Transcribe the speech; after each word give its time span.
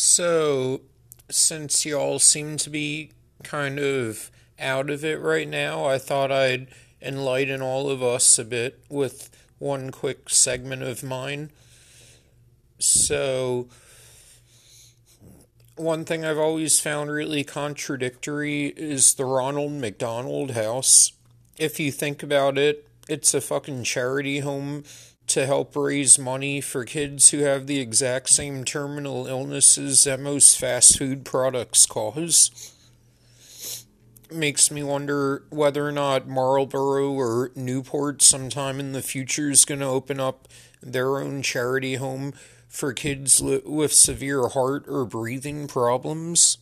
So, 0.00 0.82
since 1.28 1.84
y'all 1.84 2.20
seem 2.20 2.56
to 2.58 2.70
be 2.70 3.10
kind 3.42 3.80
of 3.80 4.30
out 4.56 4.90
of 4.90 5.04
it 5.04 5.20
right 5.20 5.48
now, 5.48 5.86
I 5.86 5.98
thought 5.98 6.30
I'd 6.30 6.68
enlighten 7.02 7.60
all 7.60 7.90
of 7.90 8.00
us 8.00 8.38
a 8.38 8.44
bit 8.44 8.78
with 8.88 9.28
one 9.58 9.90
quick 9.90 10.30
segment 10.30 10.84
of 10.84 11.02
mine. 11.02 11.50
So, 12.78 13.66
one 15.74 16.04
thing 16.04 16.24
I've 16.24 16.38
always 16.38 16.78
found 16.78 17.10
really 17.10 17.42
contradictory 17.42 18.66
is 18.76 19.14
the 19.14 19.24
Ronald 19.24 19.72
McDonald 19.72 20.52
House. 20.52 21.10
If 21.56 21.80
you 21.80 21.90
think 21.90 22.22
about 22.22 22.56
it, 22.56 22.86
it's 23.08 23.34
a 23.34 23.40
fucking 23.40 23.82
charity 23.82 24.38
home 24.38 24.84
to 25.28 25.46
help 25.46 25.76
raise 25.76 26.18
money 26.18 26.60
for 26.60 26.84
kids 26.84 27.30
who 27.30 27.38
have 27.38 27.66
the 27.66 27.80
exact 27.80 28.28
same 28.28 28.64
terminal 28.64 29.26
illnesses 29.26 30.04
that 30.04 30.20
most 30.20 30.58
fast 30.58 30.98
food 30.98 31.24
products 31.24 31.86
cause. 31.86 32.74
Makes 34.30 34.70
me 34.70 34.82
wonder 34.82 35.44
whether 35.50 35.86
or 35.86 35.92
not 35.92 36.28
Marlboro 36.28 37.12
or 37.12 37.50
Newport 37.54 38.22
sometime 38.22 38.80
in 38.80 38.92
the 38.92 39.02
future 39.02 39.50
is 39.50 39.64
going 39.64 39.80
to 39.80 39.86
open 39.86 40.20
up 40.20 40.48
their 40.82 41.18
own 41.18 41.42
charity 41.42 41.94
home 41.94 42.34
for 42.68 42.92
kids 42.92 43.40
li- 43.40 43.62
with 43.64 43.92
severe 43.92 44.48
heart 44.48 44.84
or 44.86 45.04
breathing 45.04 45.66
problems. 45.66 46.58